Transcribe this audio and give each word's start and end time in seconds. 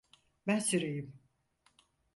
Ben 0.47 0.59
süreyim. 0.59 1.19